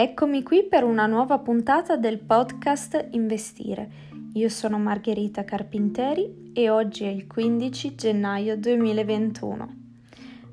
Eccomi 0.00 0.44
qui 0.44 0.62
per 0.62 0.84
una 0.84 1.06
nuova 1.06 1.40
puntata 1.40 1.96
del 1.96 2.20
podcast 2.20 3.08
Investire. 3.14 3.90
Io 4.34 4.48
sono 4.48 4.78
Margherita 4.78 5.42
Carpinteri 5.42 6.52
e 6.52 6.70
oggi 6.70 7.02
è 7.02 7.08
il 7.08 7.26
15 7.26 7.96
gennaio 7.96 8.56
2021. 8.56 9.74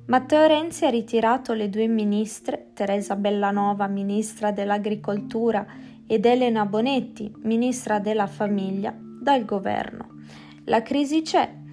Matteo 0.07 0.47
Renzi 0.47 0.85
ha 0.85 0.89
ritirato 0.89 1.53
le 1.53 1.69
due 1.69 1.85
ministre, 1.85 2.71
Teresa 2.73 3.15
Bellanova, 3.15 3.85
ministra 3.85 4.51
dell'Agricoltura, 4.51 5.63
ed 6.07 6.25
Elena 6.25 6.65
Bonetti, 6.65 7.31
ministra 7.43 7.99
della 7.99 8.25
Famiglia, 8.25 8.95
dal 8.97 9.45
governo. 9.45 10.23
La 10.63 10.81
crisi 10.81 11.21
c'è. 11.21 11.64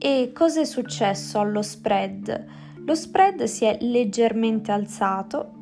E 0.00 0.30
cosa 0.32 0.60
è 0.60 0.64
successo 0.64 1.40
allo 1.40 1.60
spread? 1.60 2.44
Lo 2.86 2.94
spread 2.94 3.42
si 3.44 3.64
è 3.64 3.78
leggermente 3.80 4.70
alzato 4.70 5.54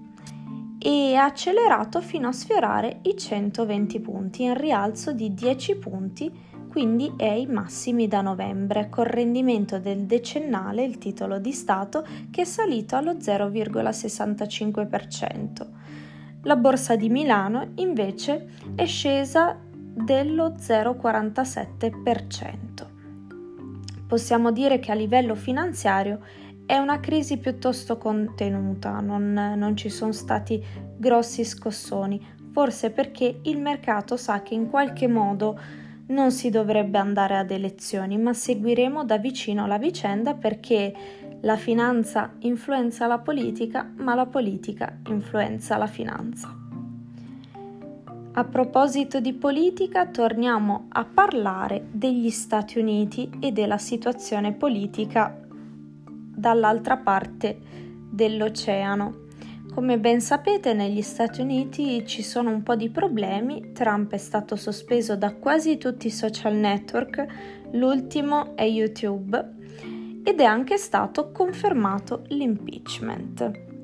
e 0.79 1.15
ha 1.15 1.25
accelerato 1.25 2.03
fino 2.03 2.29
a 2.29 2.33
sfiorare 2.33 2.99
i 3.05 3.17
120 3.17 3.99
punti, 4.01 4.43
in 4.43 4.53
rialzo 4.55 5.13
di 5.13 5.33
10 5.33 5.77
punti, 5.77 6.31
quindi 6.69 7.15
è 7.17 7.29
ai 7.29 7.47
massimi 7.47 8.09
da 8.09 8.21
novembre, 8.21 8.91
con 8.91 9.05
rendimento 9.05 9.79
del 9.79 10.05
decennale, 10.05 10.85
il 10.85 10.99
titolo 10.99 11.39
di 11.39 11.53
Stato, 11.53 12.07
che 12.31 12.43
è 12.43 12.45
salito 12.45 12.95
allo 12.95 13.15
0,65%. 13.15 15.67
La 16.43 16.57
borsa 16.57 16.95
di 16.95 17.09
Milano 17.09 17.71
invece 17.77 18.51
è 18.75 18.85
scesa 18.85 19.57
dello 19.71 20.51
0,47%. 20.51 22.86
Possiamo 24.07 24.53
dire 24.53 24.79
che 24.79 24.93
a 24.93 24.95
livello 24.95 25.35
finanziario 25.35 26.21
è 26.65 26.77
una 26.77 27.01
crisi 27.01 27.39
piuttosto 27.39 27.97
contenuta, 27.97 29.01
non, 29.01 29.33
non 29.33 29.77
ci 29.77 29.89
sono 29.89 30.13
stati 30.13 30.63
grossi 30.97 31.45
scossoni, 31.45 32.35
forse 32.53 32.91
perché 32.91 33.41
il 33.43 33.59
mercato 33.59 34.17
sa 34.17 34.43
che 34.43 34.55
in 34.55 34.69
qualche 34.69 35.07
modo 35.07 35.59
non 36.09 36.31
si 36.31 36.51
dovrebbe 36.51 36.99
andare 36.99 37.37
ad 37.37 37.51
elezioni, 37.51 38.17
ma 38.19 38.33
seguiremo 38.33 39.05
da 39.05 39.19
vicino 39.19 39.67
la 39.67 39.79
vicenda 39.79 40.35
perché 40.35 40.95
la 41.43 41.57
finanza 41.57 42.35
influenza 42.41 43.07
la 43.07 43.19
politica, 43.19 43.93
ma 43.97 44.15
la 44.15 44.27
politica 44.27 44.99
influenza 45.09 45.77
la 45.77 45.87
finanza. 45.87 46.66
A 48.39 48.45
proposito 48.45 49.19
di 49.19 49.33
politica, 49.33 50.09
torniamo 50.09 50.89
a 50.91 51.07
parlare 51.07 51.87
degli 51.91 52.29
Stati 52.29 52.79
Uniti 52.79 53.31
e 53.41 53.51
della 53.51 53.79
situazione 53.79 54.53
politica 54.53 55.41
dall'altra 56.05 56.99
parte 56.99 57.59
dell'oceano. 58.11 59.25
Come 59.73 59.99
ben 59.99 60.21
sapete, 60.21 60.75
negli 60.75 61.01
Stati 61.01 61.41
Uniti 61.41 62.07
ci 62.07 62.23
sono 62.23 62.51
un 62.51 62.63
po' 62.63 62.77
di 62.77 62.91
problemi. 62.91 63.73
Trump 63.73 64.13
è 64.13 64.19
stato 64.19 64.55
sospeso 64.55 65.17
da 65.17 65.35
quasi 65.35 65.79
tutti 65.79 66.09
i 66.09 66.11
social 66.11 66.57
network, 66.57 67.25
l'ultimo 67.71 68.55
è 68.55 68.65
YouTube, 68.65 69.55
ed 70.23 70.41
è 70.41 70.45
anche 70.45 70.77
stato 70.77 71.33
confermato 71.33 72.25
l'impeachment. 72.27 73.76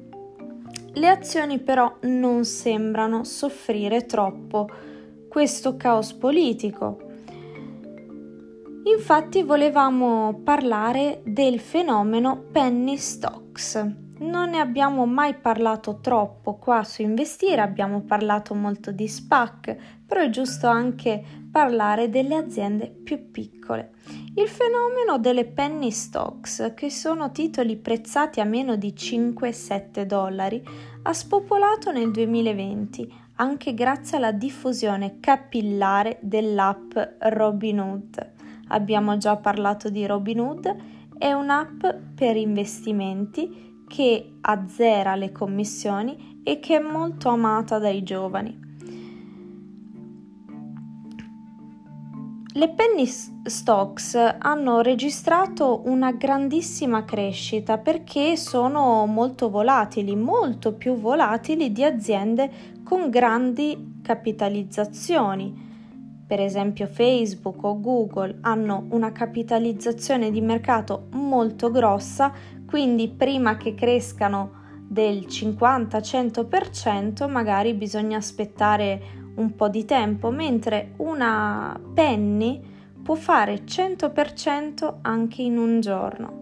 Le 0.94 1.08
azioni 1.08 1.58
però 1.58 1.96
non 2.02 2.44
sembrano 2.44 3.24
soffrire 3.24 4.06
troppo 4.06 4.68
questo 5.28 5.76
caos 5.76 6.12
politico 6.12 7.10
Infatti 8.84 9.44
volevamo 9.44 10.40
parlare 10.42 11.22
del 11.24 11.60
fenomeno 11.60 12.46
penny 12.50 12.96
stocks. 12.96 13.76
Non 14.18 14.50
ne 14.50 14.58
abbiamo 14.58 15.06
mai 15.06 15.34
parlato 15.34 16.00
troppo 16.00 16.56
qua 16.56 16.82
su 16.82 17.02
Investire, 17.02 17.60
abbiamo 17.60 18.02
parlato 18.02 18.54
molto 18.54 18.90
di 18.90 19.06
SPAC, 19.06 19.76
però 20.04 20.20
è 20.20 20.30
giusto 20.30 20.66
anche 20.66 21.22
parlare 21.50 22.08
delle 22.08 22.34
aziende 22.34 22.88
più 22.88 23.30
piccole. 23.30 23.92
Il 24.34 24.48
fenomeno 24.48 25.18
delle 25.18 25.44
penny 25.44 25.90
stocks, 25.90 26.72
che 26.74 26.90
sono 26.90 27.30
titoli 27.32 27.76
prezzati 27.76 28.40
a 28.40 28.44
meno 28.44 28.76
di 28.76 28.94
5-7 28.96 30.02
dollari, 30.04 30.62
ha 31.02 31.12
spopolato 31.12 31.90
nel 31.92 32.10
2020 32.10 33.20
anche 33.36 33.74
grazie 33.74 34.18
alla 34.18 34.32
diffusione 34.32 35.18
capillare 35.20 36.18
dell'app 36.20 36.92
Robinhood 37.18 38.40
abbiamo 38.72 39.16
già 39.16 39.36
parlato 39.36 39.88
di 39.88 40.04
Robinhood, 40.06 40.76
è 41.18 41.32
un'app 41.32 41.86
per 42.14 42.36
investimenti 42.36 43.84
che 43.86 44.38
azzera 44.40 45.14
le 45.14 45.30
commissioni 45.30 46.40
e 46.42 46.58
che 46.58 46.76
è 46.76 46.80
molto 46.80 47.28
amata 47.28 47.78
dai 47.78 48.02
giovani. 48.02 48.71
Le 52.54 52.68
penny 52.68 53.06
stocks 53.06 54.14
hanno 54.14 54.82
registrato 54.82 55.84
una 55.86 56.12
grandissima 56.12 57.02
crescita 57.02 57.78
perché 57.78 58.36
sono 58.36 59.06
molto 59.06 59.48
volatili, 59.48 60.14
molto 60.14 60.74
più 60.74 60.96
volatili 60.96 61.72
di 61.72 61.82
aziende 61.82 62.50
con 62.84 63.08
grandi 63.08 64.00
capitalizzazioni. 64.02 65.70
Per 66.26 66.40
esempio 66.40 66.86
Facebook 66.88 67.64
o 67.64 67.80
Google, 67.80 68.36
hanno 68.42 68.84
una 68.90 69.12
capitalizzazione 69.12 70.30
di 70.30 70.42
mercato 70.42 71.06
molto 71.12 71.70
grossa, 71.70 72.34
quindi 72.66 73.08
prima 73.08 73.56
che 73.56 73.74
crescano 73.74 74.60
del 74.86 75.24
50-100% 75.26 77.30
magari 77.30 77.72
bisogna 77.72 78.18
aspettare 78.18 79.21
un 79.36 79.54
po' 79.54 79.68
di 79.68 79.84
tempo, 79.84 80.30
mentre 80.30 80.92
una 80.98 81.78
penny 81.94 82.60
può 83.02 83.14
fare 83.14 83.64
100% 83.64 84.98
anche 85.02 85.42
in 85.42 85.58
un 85.58 85.80
giorno. 85.80 86.40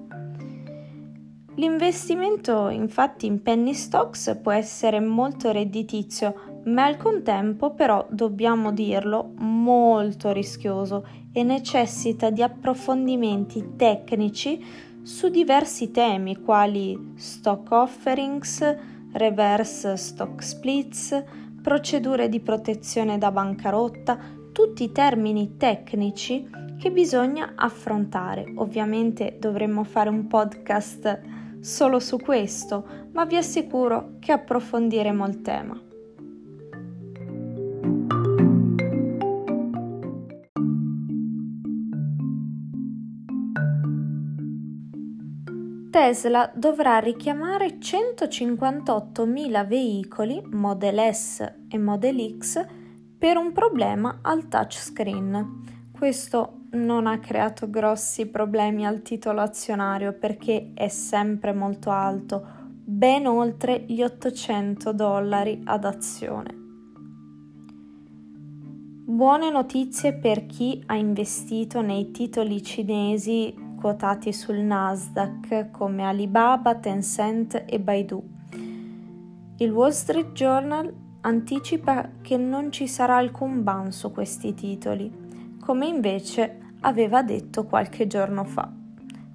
L'investimento 1.55 2.69
infatti 2.69 3.27
in 3.27 3.43
penny 3.43 3.75
stocks 3.75 4.39
può 4.41 4.53
essere 4.53 5.00
molto 5.00 5.50
redditizio, 5.50 6.62
ma 6.65 6.84
al 6.84 6.97
contempo 6.97 7.75
però 7.75 8.06
dobbiamo 8.11 8.73
dirlo 8.73 9.33
molto 9.37 10.33
rischioso 10.33 11.06
e 11.33 11.43
necessita 11.43 12.31
di 12.31 12.43
approfondimenti 12.43 13.73
tecnici 13.77 14.65
su 15.03 15.29
diversi 15.29 15.91
temi 15.91 16.41
quali 16.41 17.15
stock 17.17 17.71
offerings, 17.73 18.77
reverse 19.12 19.97
stock 19.97 20.43
splits, 20.43 21.25
procedure 21.62 22.28
di 22.28 22.41
protezione 22.41 23.19
da 23.19 23.31
bancarotta, 23.31 24.19
tutti 24.53 24.91
termini 24.93 25.56
tecnici 25.56 26.48
che 26.78 26.91
bisogna 26.91 27.53
affrontare. 27.54 28.53
Ovviamente 28.56 29.37
dovremmo 29.38 29.84
fare 29.84 30.09
un 30.09 30.26
podcast 30.26 31.20
solo 31.60 32.00
su 32.00 32.19
questo, 32.19 33.09
ma 33.12 33.25
vi 33.25 33.37
assicuro 33.37 34.16
che 34.19 34.32
approfondiremo 34.32 35.26
il 35.26 35.43
tema. 35.43 35.90
Tesla 46.00 46.50
dovrà 46.55 46.97
richiamare 46.97 47.77
158.000 47.77 49.66
veicoli 49.66 50.43
Model 50.47 51.12
S 51.12 51.41
e 51.69 51.77
Model 51.77 52.38
X 52.38 52.65
per 53.19 53.37
un 53.37 53.53
problema 53.53 54.21
al 54.22 54.49
touchscreen. 54.49 55.91
Questo 55.93 56.61
non 56.71 57.06
ha 57.06 57.19
creato 57.19 57.69
grossi 57.69 58.25
problemi 58.28 58.87
al 58.87 59.03
titolo 59.03 59.43
azionario 59.43 60.15
perché 60.15 60.71
è 60.72 60.88
sempre 60.88 61.52
molto 61.52 61.91
alto, 61.91 62.47
ben 62.82 63.26
oltre 63.26 63.85
gli 63.87 64.00
800 64.00 64.94
dollari 64.94 65.61
ad 65.64 65.85
azione. 65.85 66.55
Buone 69.05 69.50
notizie 69.50 70.14
per 70.14 70.47
chi 70.47 70.82
ha 70.87 70.94
investito 70.94 71.82
nei 71.82 72.11
titoli 72.11 72.62
cinesi 72.62 73.69
quotati 73.81 74.32
sul 74.32 74.59
Nasdaq 74.59 75.71
come 75.71 76.05
Alibaba, 76.05 76.75
Tencent 76.77 77.65
e 77.67 77.81
Baidu. 77.81 78.23
Il 79.56 79.73
Wall 79.73 79.91
Street 79.91 80.32
Journal 80.32 80.93
anticipa 81.23 82.11
che 82.21 82.37
non 82.37 82.71
ci 82.71 82.87
sarà 82.87 83.17
alcun 83.17 83.62
ban 83.62 83.91
su 83.91 84.12
questi 84.12 84.55
titoli, 84.55 85.56
come 85.59 85.87
invece 85.87 86.59
aveva 86.81 87.23
detto 87.23 87.65
qualche 87.65 88.06
giorno 88.06 88.44
fa. 88.44 88.71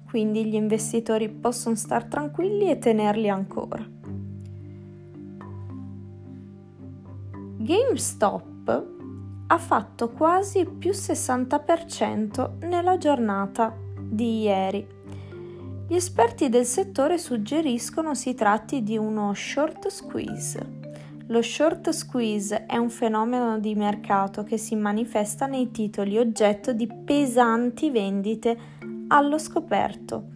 Quindi 0.08 0.46
gli 0.46 0.54
investitori 0.54 1.28
possono 1.28 1.74
star 1.74 2.04
tranquilli 2.04 2.70
e 2.70 2.78
tenerli 2.78 3.28
ancora. 3.28 3.84
GameStop 7.58 8.86
ha 9.48 9.58
fatto 9.58 10.10
quasi 10.10 10.64
più 10.64 10.90
60% 10.90 12.66
nella 12.66 12.96
giornata 12.96 13.84
di 14.08 14.42
ieri. 14.42 14.86
Gli 15.88 15.94
esperti 15.94 16.48
del 16.48 16.64
settore 16.64 17.16
suggeriscono 17.16 18.14
si 18.14 18.34
tratti 18.34 18.82
di 18.82 18.96
uno 18.96 19.32
short 19.34 19.88
squeeze. 19.88 20.74
Lo 21.28 21.42
short 21.42 21.90
squeeze 21.90 22.66
è 22.66 22.76
un 22.76 22.90
fenomeno 22.90 23.58
di 23.58 23.74
mercato 23.74 24.44
che 24.44 24.58
si 24.58 24.76
manifesta 24.76 25.46
nei 25.46 25.70
titoli 25.70 26.18
oggetto 26.18 26.72
di 26.72 26.86
pesanti 26.86 27.90
vendite 27.90 28.58
allo 29.08 29.38
scoperto. 29.38 30.28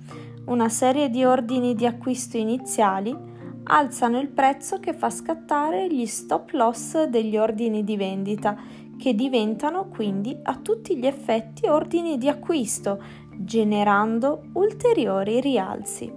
Una 0.46 0.68
serie 0.68 1.10
di 1.10 1.24
ordini 1.24 1.74
di 1.74 1.86
acquisto 1.86 2.36
iniziali 2.36 3.16
alzano 3.64 4.18
il 4.18 4.28
prezzo 4.28 4.80
che 4.80 4.92
fa 4.92 5.10
scattare 5.10 5.86
gli 5.92 6.06
stop 6.06 6.50
loss 6.52 7.04
degli 7.04 7.36
ordini 7.36 7.84
di 7.84 7.96
vendita, 7.96 8.56
che 8.98 9.14
diventano 9.14 9.88
quindi 9.88 10.36
a 10.42 10.56
tutti 10.56 10.96
gli 10.96 11.06
effetti 11.06 11.66
ordini 11.68 12.18
di 12.18 12.28
acquisto, 12.28 13.00
generando 13.42 14.42
ulteriori 14.52 15.40
rialzi. 15.40 16.12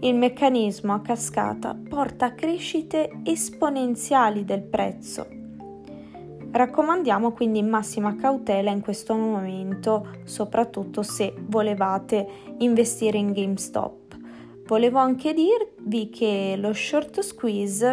Il 0.00 0.14
meccanismo 0.14 0.92
a 0.92 1.00
cascata 1.00 1.76
porta 1.88 2.26
a 2.26 2.32
crescite 2.32 3.20
esponenziali 3.24 4.44
del 4.44 4.62
prezzo. 4.62 5.26
Raccomandiamo 6.50 7.32
quindi 7.32 7.62
massima 7.62 8.16
cautela 8.16 8.70
in 8.70 8.80
questo 8.80 9.14
momento, 9.14 10.06
soprattutto 10.24 11.02
se 11.02 11.34
volevate 11.46 12.26
investire 12.58 13.18
in 13.18 13.32
GameStop. 13.32 14.16
Volevo 14.66 14.98
anche 14.98 15.34
dirvi 15.34 16.10
che 16.10 16.56
lo 16.58 16.72
short 16.72 17.20
squeeze 17.20 17.86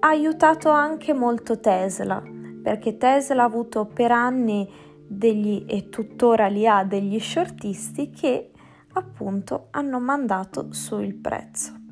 ha 0.00 0.08
aiutato 0.08 0.70
anche 0.70 1.12
molto 1.12 1.58
Tesla, 1.58 2.22
perché 2.62 2.96
Tesla 2.96 3.42
ha 3.42 3.46
avuto 3.46 3.86
per 3.86 4.10
anni 4.12 4.68
degli, 5.08 5.64
e 5.66 5.88
tuttora 5.88 6.46
li 6.48 6.66
ha 6.66 6.84
degli 6.84 7.18
shortisti 7.18 8.10
che 8.10 8.50
appunto 8.92 9.68
hanno 9.70 10.00
mandato 10.00 10.72
su 10.72 11.00
il 11.00 11.14
prezzo. 11.14 11.84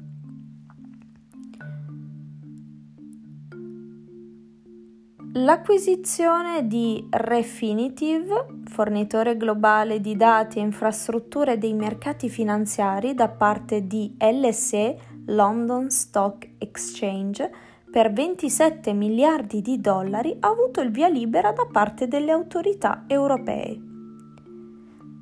L'acquisizione 5.36 6.68
di 6.68 7.04
Refinitiv, 7.10 8.68
fornitore 8.68 9.36
globale 9.36 10.00
di 10.00 10.16
dati 10.16 10.58
e 10.58 10.62
infrastrutture 10.62 11.58
dei 11.58 11.74
mercati 11.74 12.28
finanziari 12.28 13.14
da 13.14 13.28
parte 13.28 13.84
di 13.88 14.16
LSE, 14.16 14.96
London 15.26 15.90
Stock 15.90 16.50
Exchange, 16.58 17.50
per 17.94 18.12
27 18.12 18.92
miliardi 18.92 19.62
di 19.62 19.80
dollari 19.80 20.34
ha 20.40 20.48
avuto 20.48 20.80
il 20.80 20.90
via 20.90 21.06
libera 21.06 21.52
da 21.52 21.68
parte 21.70 22.08
delle 22.08 22.32
autorità 22.32 23.04
europee. 23.06 23.80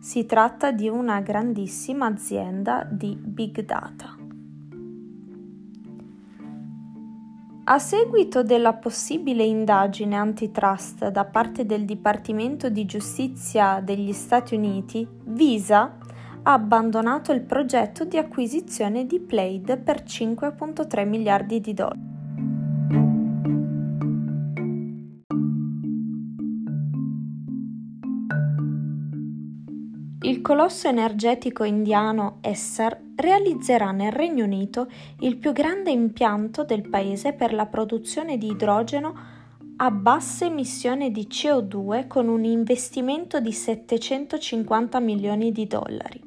Si 0.01 0.25
tratta 0.25 0.73
di 0.73 0.89
una 0.89 1.21
grandissima 1.21 2.07
azienda 2.07 2.89
di 2.91 3.15
big 3.15 3.63
data. 3.67 4.17
A 7.65 7.79
seguito 7.79 8.43
della 8.43 8.73
possibile 8.73 9.43
indagine 9.43 10.17
antitrust 10.17 11.09
da 11.09 11.27
parte 11.27 11.67
del 11.67 11.85
Dipartimento 11.85 12.71
di 12.71 12.87
Giustizia 12.87 13.83
degli 13.85 14.15
Stati 14.15 14.55
Uniti, 14.55 15.07
Visa 15.25 15.99
ha 16.45 16.53
abbandonato 16.55 17.33
il 17.33 17.43
progetto 17.43 18.07
di 18.07 18.17
acquisizione 18.17 19.05
di 19.05 19.21
Plaid 19.21 19.77
per 19.77 20.05
5.3 20.05 21.07
miliardi 21.07 21.61
di 21.61 21.75
dollari. 21.75 22.12
Colosso 30.43 30.89
energetico 30.89 31.65
indiano 31.65 32.39
Essar 32.43 33.01
realizzerà 33.17 33.93
nel 33.93 34.13
Regno 34.13 34.45
Unito 34.45 34.89
il 35.21 35.37
più 35.37 35.53
grande 35.53 35.91
impianto 35.91 36.65
del 36.65 36.87
paese 36.89 37.33
per 37.33 37.55
la 37.55 37.67
produzione 37.67 38.37
di 38.37 38.49
idrogeno 38.49 39.15
a 39.77 39.91
bassa 39.91 40.45
emissione 40.45 41.11
di 41.11 41.27
CO2 41.31 42.07
con 42.07 42.29
un 42.29 42.45
investimento 42.45 43.41
di 43.41 43.53
750 43.53 45.01
milioni 45.01 45.51
di 45.51 45.67
dollari. 45.67 46.21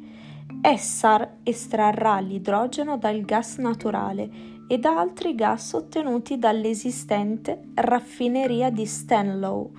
Essar 0.62 1.38
estrarrà 1.44 2.20
l'idrogeno 2.20 2.98
dal 2.98 3.22
gas 3.22 3.58
naturale 3.58 4.30
e 4.68 4.80
da 4.80 5.00
altri 5.00 5.36
gas 5.36 5.74
ottenuti 5.74 6.40
dall'esistente 6.40 7.66
raffineria 7.76 8.72
di 8.72 8.86
Stanlow 8.86 9.72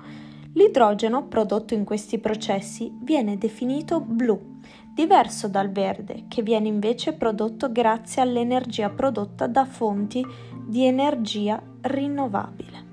L'idrogeno 0.57 1.27
prodotto 1.27 1.75
in 1.75 1.85
questi 1.85 2.19
processi 2.19 2.91
viene 3.03 3.37
definito 3.37 4.01
blu, 4.01 4.59
diverso 4.95 5.49
dal 5.49 5.71
verde, 5.71 6.25
che 6.29 6.41
viene 6.41 6.67
invece 6.67 7.13
prodotto 7.13 7.71
grazie 7.71 8.23
all'energia 8.23 8.89
prodotta 8.89 9.47
da 9.47 9.67
fonti 9.67 10.25
di 10.67 10.87
energia 10.87 11.63
rinnovabile. 11.83 12.85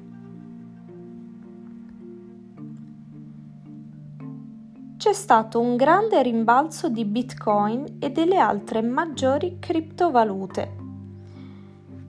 C'è 4.97 5.13
stato 5.13 5.61
un 5.61 5.77
grande 5.77 6.21
rimbalzo 6.21 6.89
di 6.89 7.05
Bitcoin 7.05 7.97
e 7.99 8.09
delle 8.09 8.37
altre 8.37 8.81
maggiori 8.81 9.55
criptovalute 9.59 10.81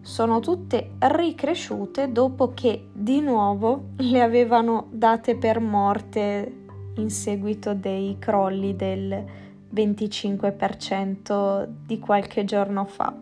sono 0.04 0.38
tutte 0.38 0.96
ricresciute 0.98 2.12
dopo 2.12 2.52
che 2.52 2.90
di 3.04 3.20
nuovo 3.20 3.90
le 3.98 4.22
avevano 4.22 4.86
date 4.90 5.36
per 5.36 5.60
morte 5.60 6.64
in 6.96 7.10
seguito 7.10 7.74
dei 7.74 8.16
crolli 8.18 8.74
del 8.74 9.22
25% 9.74 11.68
di 11.84 11.98
qualche 11.98 12.46
giorno 12.46 12.86
fa. 12.86 13.14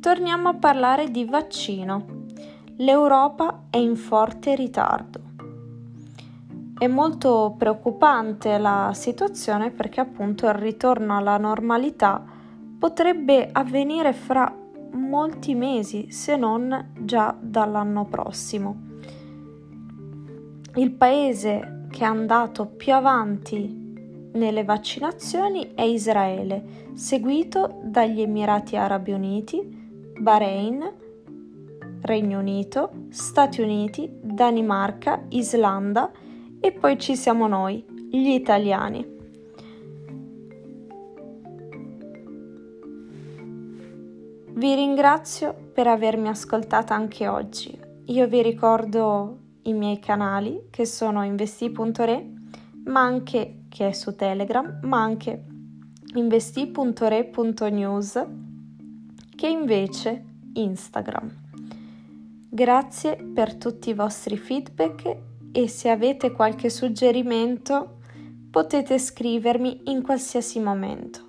Torniamo 0.00 0.48
a 0.48 0.54
parlare 0.54 1.10
di 1.10 1.26
vaccino. 1.26 2.24
L'Europa 2.76 3.64
è 3.68 3.76
in 3.76 3.96
forte 3.96 4.54
ritardo. 4.54 5.20
È 6.78 6.86
molto 6.86 7.54
preoccupante 7.58 8.56
la 8.56 8.92
situazione 8.94 9.70
perché 9.70 10.00
appunto 10.00 10.46
il 10.46 10.54
ritorno 10.54 11.18
alla 11.18 11.36
normalità 11.36 12.24
potrebbe 12.78 13.50
avvenire 13.52 14.14
fra 14.14 14.64
molti 14.92 15.54
mesi, 15.54 16.10
se 16.10 16.36
non 16.36 16.92
già 17.00 17.36
dall'anno 17.40 18.04
prossimo. 18.04 18.84
Il 20.74 20.92
paese 20.92 21.86
che 21.90 22.00
è 22.00 22.06
andato 22.06 22.66
più 22.66 22.92
avanti 22.92 23.84
nelle 24.34 24.64
vaccinazioni 24.64 25.72
è 25.74 25.82
Israele, 25.82 26.90
seguito 26.94 27.80
dagli 27.82 28.20
Emirati 28.20 28.76
Arabi 28.76 29.12
Uniti, 29.12 29.60
Bahrain, 30.18 30.92
Regno 32.02 32.38
Unito, 32.38 32.90
Stati 33.08 33.62
Uniti, 33.62 34.08
Danimarca, 34.20 35.24
Islanda 35.30 36.10
e 36.60 36.72
poi 36.72 36.98
ci 36.98 37.16
siamo 37.16 37.46
noi, 37.46 37.84
gli 38.10 38.28
italiani. 38.28 39.15
Vi 44.56 44.74
ringrazio 44.74 45.54
per 45.74 45.86
avermi 45.86 46.28
ascoltata 46.28 46.94
anche 46.94 47.28
oggi. 47.28 47.78
Io 48.06 48.26
vi 48.26 48.40
ricordo 48.40 49.40
i 49.64 49.74
miei 49.74 49.98
canali 49.98 50.68
che 50.70 50.86
sono 50.86 51.22
investi.re, 51.22 52.26
ma 52.86 53.02
anche 53.02 53.64
che 53.68 53.88
è 53.88 53.92
su 53.92 54.14
Telegram, 54.14 54.78
ma 54.84 55.02
anche 55.02 55.44
investi.re.news 56.14 58.26
che 59.36 59.46
invece 59.46 60.24
Instagram. 60.54 61.30
Grazie 62.48 63.16
per 63.16 63.56
tutti 63.56 63.90
i 63.90 63.94
vostri 63.94 64.38
feedback 64.38 65.16
e 65.52 65.68
se 65.68 65.90
avete 65.90 66.32
qualche 66.32 66.70
suggerimento 66.70 67.98
potete 68.50 68.98
scrivermi 68.98 69.90
in 69.90 70.00
qualsiasi 70.00 70.60
momento. 70.60 71.25